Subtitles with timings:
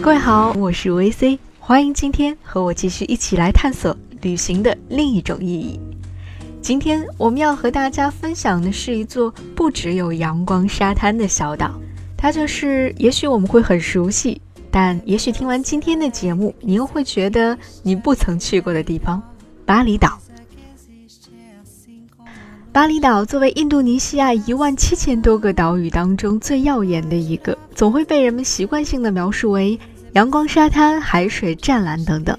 [0.00, 5.78] 各位好，我是 VC，欢迎今天和我继续一起来探索旅行的另一种意义。
[6.62, 11.72] 今天我们要和大家分享的是一座不只有阳光沙滩的小岛，
[12.16, 14.40] 它就是也许我们会很熟悉，
[14.70, 19.20] 但也许听完今天的节目，你又会觉得你不曾去过的地方——
[19.66, 20.18] 巴厘岛。
[22.78, 29.76] 巴厘岛作为印度尼西亚一万七千多个岛屿当中最耀眼的一个，总会被人们习惯性的描述为
[30.12, 32.38] 阳光、沙滩、海水、湛蓝等等。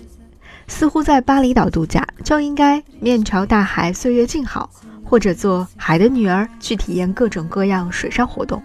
[0.66, 4.70] 似乎在巴厘岛度假就应该面朝大海，岁月静好，
[5.04, 8.64] 或者做海的女儿去体验各种各样水上活动。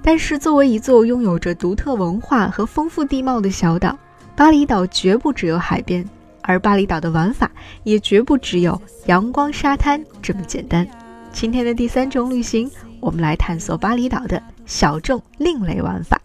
[0.00, 3.94] 但是，作为一座拥有着独特文化和丰富地貌的小岛，
[4.34, 6.02] 巴厘岛绝不只有海边。
[6.48, 7.50] 而巴厘岛的玩法
[7.84, 10.88] 也绝不只有阳光沙滩这么简单。
[11.30, 16.18] 今天的第三种旅行，我们来探索巴厘岛的小众另类玩法。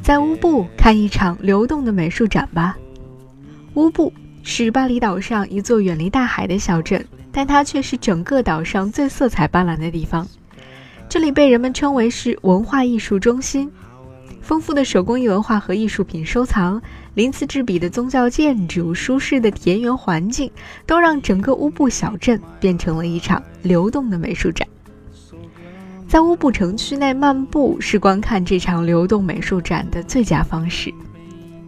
[0.00, 2.78] 在乌布看一场流动的美术展吧。
[3.74, 4.12] 乌布
[4.44, 10.24] 是巴厘岛上一座远离大海的小镇，但它却是整个岛上最色彩斑斓的地方。
[11.10, 13.68] 这里被人们称为是文化艺术中心，
[14.40, 16.80] 丰富的手工艺文化和艺术品收藏，
[17.14, 20.48] 鳞次栉比的宗教建筑，舒适的田园环境，
[20.86, 24.68] 都让整个乌布小镇变成了一场流动的美术展。
[26.06, 30.94] 在乌布城区内漫步是观看这场流动美术展的最佳方式。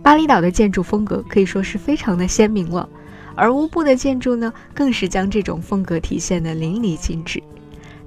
[0.05, 2.89] 巴厘岛的建筑风格可以说是非常的鲜明了，
[3.35, 7.43] 而乌布的建筑呢，更是将这种风格体现的淋漓尽致。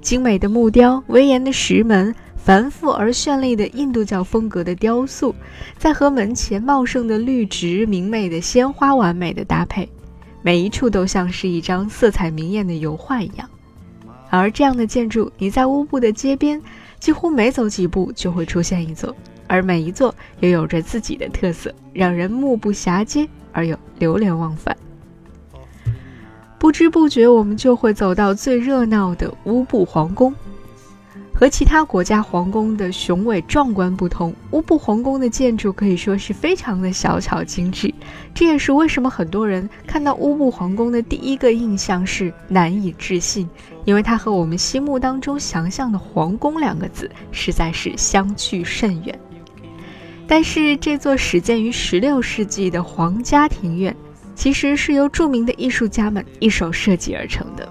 [0.06, 5.34] 精美的木雕、威严的石门、繁复而绚丽的印度教风格的雕塑，
[5.78, 9.88] 在和门前茂盛的绿植、明媚的鲜花完美的搭配，
[10.42, 13.50] 每一处都像是一张色彩明艳的油画一样。
[14.30, 16.62] 而这样的建筑，你在乌布的街边，
[17.00, 19.12] 几乎每走几步就会出现一座，
[19.48, 24.76] 而每一座又有着自己的特色，让人目不暇接而又流连忘返。
[26.58, 30.34] 不知不觉，我们就会走到最热闹的乌布皇宫。
[31.38, 37.92] 和其他国家皇宫的雄伟壮观不同，乌布皇宫的建筑可以说是非常的小巧精致。
[38.32, 43.46] 这也是为什么很多人看到乌布皇宫的第一个印象是难以置信，
[43.84, 49.18] 因为它和我们心目当中想象的“皇宫”两个字实在是相距甚远。
[50.26, 53.94] 但是，这座始建于16世纪的皇家庭院。
[54.36, 57.68] 其实是由著名的艺术家们一手设计而成的。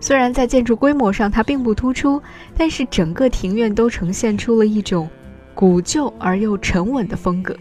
[0.00, 2.20] 虽然在建筑规模上它并不突出，
[2.56, 5.08] 但是整个庭院都呈现出了一种
[5.54, 7.54] 古旧而又沉稳的风格。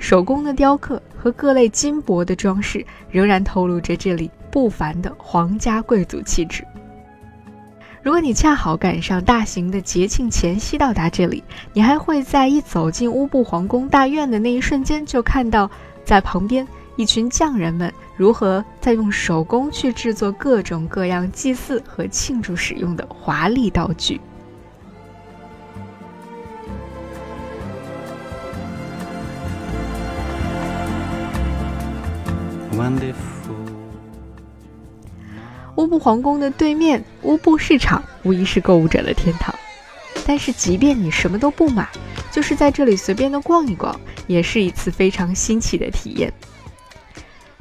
[0.00, 6.66] 手工的雕刻和各类金箔的装饰仍然透露着这里不凡的皇家贵族气质。
[8.02, 15.70] 如果你恰好赶上大型的节庆前夕到达这里，你还会在一走进乌布皇宫大院的那一瞬间就看到
[16.04, 16.66] 在旁边。
[16.96, 24.20] 一群匠人们如何在用手工去制作各种各样祭祀和庆祝使用的华丽道具？
[35.76, 39.54] 乌布皇宫的对面乌布市场无疑是购物者的天堂，
[40.26, 41.88] 但是即便你什么都不买，
[42.30, 46.32] 就是在这里随便的逛一逛，也是一次非常新奇的体验。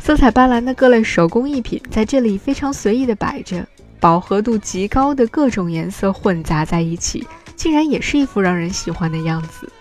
[0.03, 3.63] 色彩斑斓的各类手工艺品在这里非常随意的摆着，
[3.99, 7.25] 饱和度极高的各种颜色混杂在一起，
[7.55, 9.71] 竟然也是一副让人喜欢的样子。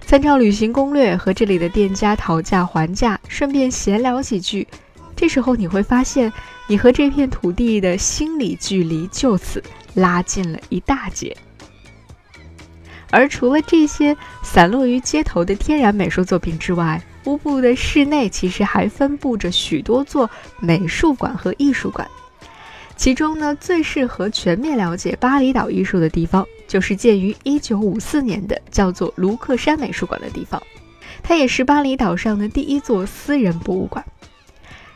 [0.00, 4.66] 参照旅行攻略和这里的店家讨价还价，顺便闲聊几句，
[5.14, 6.32] 这时候你会发现，
[6.66, 11.36] 你和这片土地的心理距离就此拉近了一大截。
[13.10, 20.30] 而除了这些散落于街头的天然美术作品之外，乌布的室内其实还分布着许多座
[20.60, 22.08] 美术馆和艺术馆，
[22.96, 30.62] 其中呢最适合全面了解巴厘岛艺术的地方，就是建于1954年的叫做卢克山美术馆的地方，
[31.22, 34.04] 它也是巴厘岛上的第一座私人博物馆。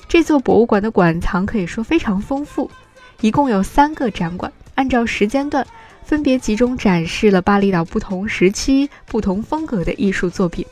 [0.08, 2.70] 这座博物馆的馆藏可以说非常丰富，
[3.20, 5.66] 一共有三个展馆，按照时间段
[6.04, 10.64] 分别集中展示了巴厘岛不同时期、不同风格的艺术作品。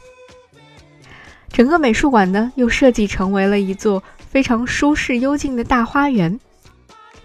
[1.50, 6.38] 整个美术馆呢，又设计成为了一座非常舒适幽静的大花园。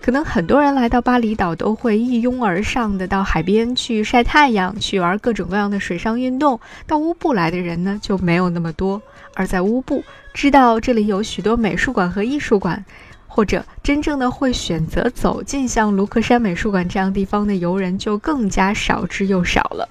[0.02, 6.60] 可能很多人来到巴厘岛都会一拥而上的到海边去晒太阳，去玩各种各样的水上运动。
[6.86, 9.02] 到乌布来的人呢，就没有那么多。
[9.34, 10.04] 而在乌布，
[10.34, 12.84] 知道这里有许多美术馆和艺术馆，
[13.28, 19.88] 或者真正的会选择走进像卢克山美术馆这样地方的游人就更加少之又少了。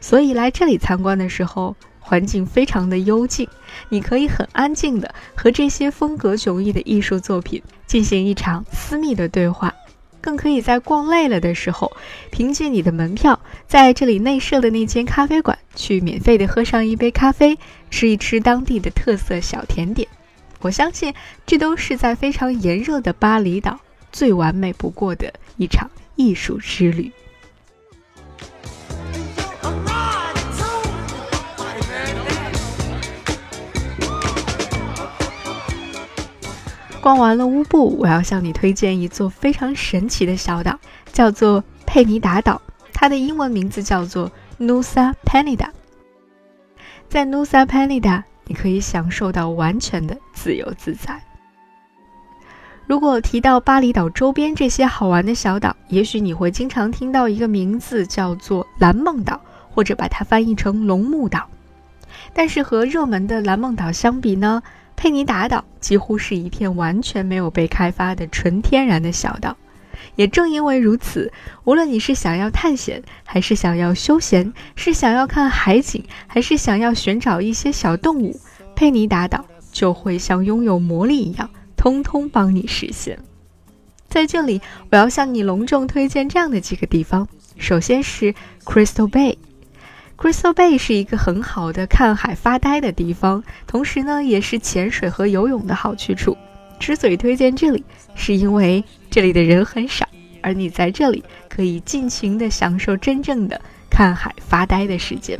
[0.00, 1.74] 所以来这里参观的时候，
[2.06, 3.48] 环境非常的幽静，
[3.88, 9.74] 你可以很安静的和这些风格迥异的艺术作品进行一场私密的对话。
[10.20, 11.90] 更可以在逛累了的时候，
[12.30, 17.58] 凭借你的门票，在这里内设的那间咖啡馆去免费的喝上一杯咖啡，
[17.90, 20.08] 吃一吃当地的特色小甜点。
[20.60, 21.12] 我相信，
[21.44, 23.78] 这都是在非常炎热的巴厘岛
[24.10, 27.12] 最完美不过的一场艺术之旅。
[37.06, 40.76] 逛完了乌布，我要向你推荐一座非常神奇的小岛，
[41.12, 42.60] 叫做佩尼达岛。
[42.92, 45.68] 它的英文名字叫做 Nusa Penida。
[47.08, 51.22] 在 Nusa Penida，你可以享受到完全的自由自在。
[52.88, 61.48] 如果提到巴厘岛周边这些好玩的小岛，也许你会经常听到一个名字叫做蓝梦岛，或者把它翻译成龙目岛。
[62.34, 64.60] 但是和热门的蓝梦岛相比呢？
[64.96, 69.56] 佩尼达岛几乎是一片完全没有被开发的纯天然的小岛，
[70.16, 71.30] 也正因为如此，
[71.64, 78.40] 无论你是想要探险，还是想要休闲，是想要看海景，还是想要寻找一些小动物，
[78.74, 83.18] 佩尼达岛就会像拥有魔力一样，通通帮你实现。
[84.08, 84.60] 在这里，
[84.90, 87.28] 我要向你隆重推荐这样的几个地方，
[87.58, 88.34] 首先是
[88.64, 89.36] Crystal Bay。
[90.16, 96.36] Crystal Bay 是一个很好的看海发呆的地方，同时呢，也是潜水和游泳的好去处。
[96.80, 97.84] 之所以推荐这里，
[98.14, 100.08] 是因为这里的人很少，
[100.42, 103.60] 而你在这里可以尽情的享受真正的
[103.90, 105.38] 看海发呆的时间。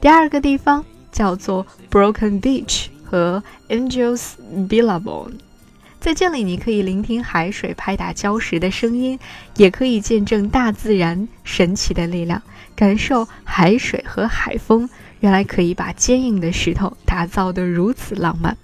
[0.00, 4.34] 第二个地方叫做 Broken Beach 和 Angels
[4.68, 5.32] Billabong，
[6.00, 9.18] 在这里你可以聆听海水拍打礁石的声音，
[9.56, 12.40] 也可以见证大自然神奇的力量。
[12.74, 14.88] 感受海水和海风，
[15.20, 18.56] 原来可以把坚硬的石头打造得如此浪漫。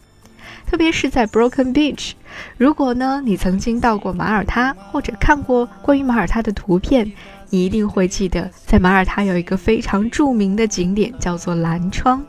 [0.66, 2.12] 特别是在 Broken Beach，
[2.56, 7.12] 如果呢你曾经到过马耳他或者看过关于马耳他的图片，
[7.50, 12.24] 你一定会记得，在马耳他有一个非常著名的景点叫做蓝窗。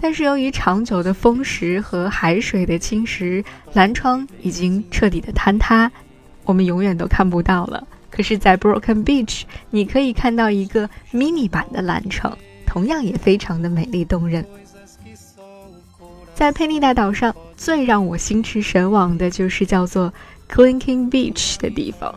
[0.00, 5.90] 但是由于长久的风蚀和海水的侵蚀，蓝窗已经彻底的坍塌，
[6.44, 7.86] 我们永远都看不到了。
[8.10, 12.36] 可是，在 Broken Beach，你可以看到一个 mini 版的蓝城，
[12.66, 14.44] 同样也非常的美丽动人。
[16.34, 20.12] 在佩尼达岛上，最让我心驰神往的就是叫做
[20.48, 22.14] Clinking Beach 的地方。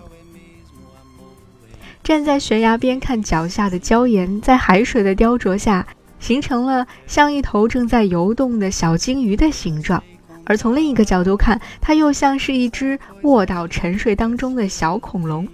[2.03, 5.85] 站在悬崖边看脚下的礁岩，在海水的雕琢下，
[6.21, 9.99] 形成了像一头正在游动的小金鱼的形状；
[10.45, 15.45] 而从另一个角度看，它又像是一只卧倒沉睡当中的小恐龙。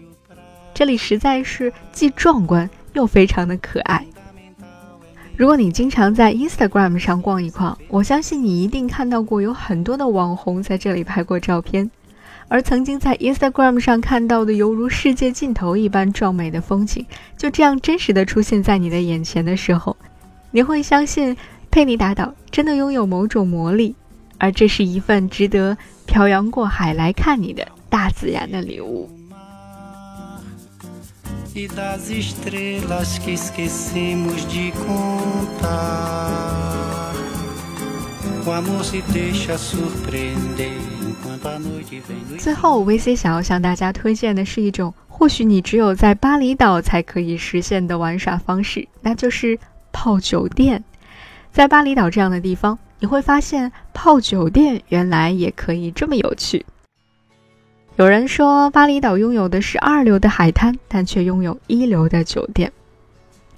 [0.75, 4.05] 这里实在是既壮观又非常的可爱。
[5.35, 11.89] 如果你经常在 Instagram 上逛一逛，我相信你一定看到过有很多的网红在这里拍过照片。
[12.49, 17.05] 而曾经在 Instagram 上看到的犹如世界尽头一般壮美的风景，
[17.37, 19.97] 就这样真实的出现在你的眼前的时候，
[20.51, 21.35] 你会相信
[21.69, 23.95] 佩尼达岛真的拥有某种魔力，
[24.37, 29.09] 而这是一份值得漂洋过海来看你的大自然的礼物。
[42.37, 49.59] 最后，VC 想要向大家推荐的是一种或许你只有在巴厘岛才可以实现的玩耍方式，那就是
[49.97, 50.83] 泡酒店。
[51.51, 56.63] 在巴厘岛这样的地方，你会发现泡酒店原来也可以这么有趣。
[57.95, 62.71] 有人说，巴厘岛拥有的是二流的海滩，但却拥有一流的酒店。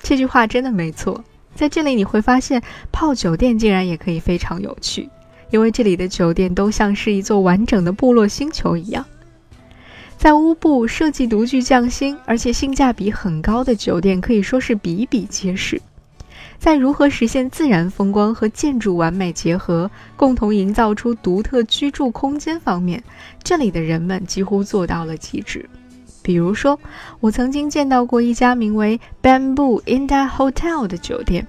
[0.01, 1.22] 这句话真的没错。
[1.55, 5.10] 在这里，你会发现泡酒店竟然也可以非常有趣，
[5.50, 9.05] 因为这里的酒店都像是一座完整的部落星球一样。
[10.15, 15.81] 在乌布，设计独具匠心，而且性价比很高的酒店可以说是比比皆是。
[16.59, 23.01] 在如何实现自然风光和建筑完美结合，共同营造出独特居住空间方面，
[23.41, 25.67] 这里的人们几乎做到了极致。
[26.21, 26.77] 比如说，
[27.21, 31.47] 我曾经见到过一家名为 Bamboo Inda Hotel 的酒店，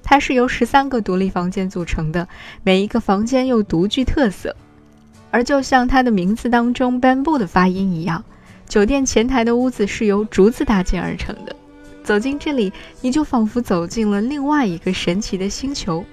[0.00, 2.26] 它是由十三个独立房间组成的，
[2.62, 4.54] 每一个房间又独具特色。
[5.32, 8.24] 而就像它的名字当中 “bamboo” 的发音一样，
[8.68, 11.56] 酒店前台的屋子是由竹子搭建而成的。
[12.02, 16.04] 走进这里，你就仿佛走进了另外一个神奇的星球。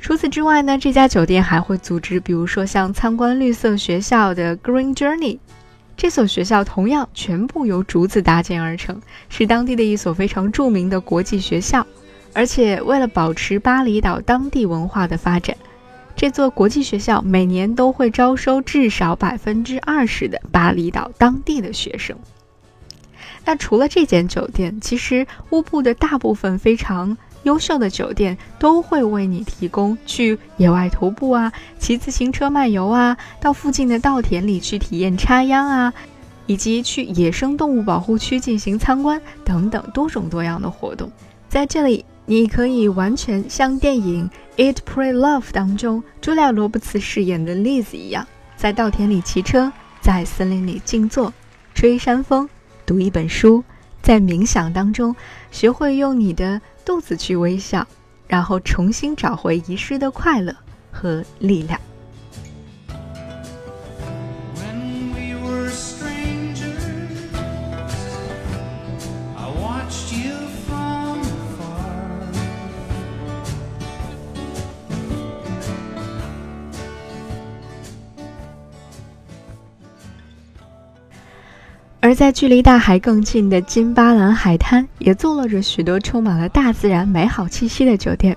[0.00, 5.38] 除此之外呢，这家酒店还会组织，比如说像参观绿色学校的 Green Journey。
[5.96, 11.86] 这所学校同样全部由竹子搭建而成，是当地的一所非常著名的国际学校。
[12.32, 15.54] 而且为了保持巴厘岛当地文化的发展，
[16.16, 22.16] 这座国际学校每年都会招收至少百分之二十的巴厘岛当地的学生。
[23.44, 27.16] 那除了这间酒店，其实乌布的大部分非常。
[27.44, 35.94] 优秀的酒店都会为你提供去野外徒步啊、骑自行车漫游啊、到附近的稻田里去体验插秧啊，
[36.44, 41.10] 以及去野生动物保护区进行参观等等多种多样的活动。
[41.48, 44.28] 在这里，你可以完全像电影
[44.62, 51.32] 《Eat, Pray, Love》当中朱莉亚·罗伯茨饰演的栗子一样，在稻田里骑车，在森林里静坐，
[51.72, 52.46] 吹山风，
[52.90, 53.62] 读一本书，
[54.02, 55.14] 在冥想当中
[55.52, 56.60] 学会用你的。
[56.84, 57.86] 肚子去微笑，
[58.26, 60.52] 然后重新找回遗失的快乐
[60.90, 61.80] 和力量。
[82.10, 88.36] 而在距离大海更近的金巴兰海滩，也坐落着许多充满了大自然美好气息的酒店，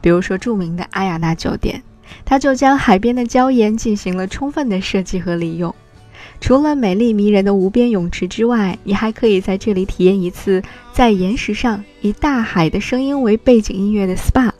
[0.00, 1.82] 比如说著名的阿雅纳酒店，
[2.24, 5.74] 它就将海边的礁岩进行了充分的设计和利用。
[6.40, 10.62] 除了美丽迷人的无边泳池之外，你还可以在这里体验一次
[10.92, 14.52] 在岩石上以大海的声音为背景音乐的 SPA，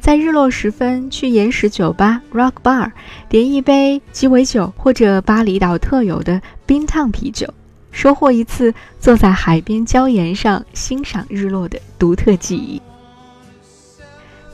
[0.00, 2.90] 在日落时分去岩石酒吧 Rock Bar
[3.30, 7.48] 点一杯鸡尾酒或者巴厘岛特有的冰烫啤酒。
[7.96, 12.82] 收获一次坐在海边礁岩上欣赏日落的独特记忆。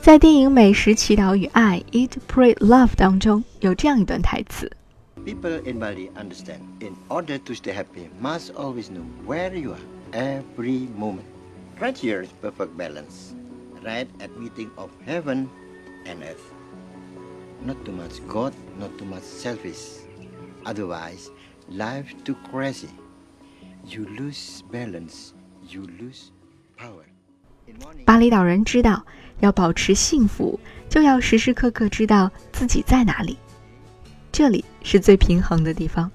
[0.01, 4.71] 在电影《美食祈祷与爱》（Eat, Pray, Love） 当中，有这样一段台词
[5.25, 6.61] ：“People in Bali understand.
[6.79, 9.81] In order to stay happy, must always know where you are
[10.13, 11.25] every moment.
[11.81, 13.33] Right here is perfect balance.
[13.83, 15.47] Right at meeting of heaven
[16.05, 16.39] and earth.
[17.65, 19.99] Not too much God, not too much selfish.
[20.65, 21.29] Otherwise,
[21.69, 22.87] life too crazy.”
[23.85, 25.31] You lose balance.
[25.69, 26.29] You lose
[26.77, 27.03] power.
[28.05, 29.05] 巴厘岛人知道，
[29.41, 30.59] 要保持幸福，
[30.89, 33.37] 就要时时刻刻知道自己在哪里。
[34.31, 36.09] 这里是最平衡的地方，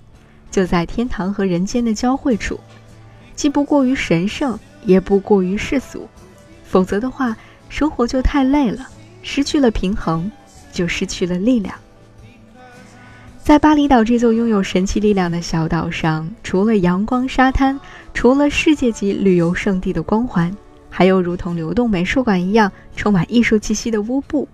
[0.51, 2.59] 就在天堂和人间的交汇处，
[3.35, 6.09] 既不过于神圣，也不过于世俗。
[6.65, 7.37] 否则的话，
[7.69, 8.89] 生活就太累了，
[9.23, 10.31] 失去了平衡，
[10.73, 11.79] 就失去了力量。
[13.49, 17.81] 在巴厘岛这座拥有神奇力量的小岛上，除了阳光沙滩，
[18.13, 20.55] 除了世界级旅游胜地的光环，
[20.91, 24.47] 还有如同流动美术馆一样充满艺术气息的乌布，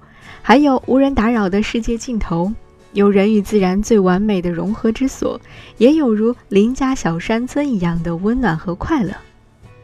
[0.43, 2.53] 还有无人打扰的世界尽头，
[2.93, 5.41] 有人与自然最完美的融合之所，
[5.79, 9.13] 也有如邻家小山村一样的温暖和快乐。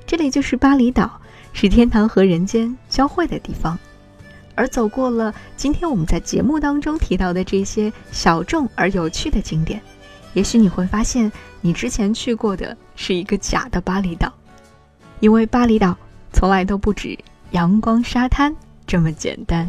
[0.07, 1.11] 这里就是巴厘岛，
[1.53, 3.77] 是天堂和人间交汇的地方。
[4.55, 9.81] 而走过了今天我们在节目当中提到的这些小众而有趣的景点，
[10.35, 11.31] 也许你会发现
[11.61, 14.33] 你之前去过的是一个假的巴厘岛，
[15.21, 15.97] 因为巴厘岛
[16.33, 17.19] 从来都不止
[17.53, 18.55] 阳光沙滩
[18.87, 19.69] 这么简单。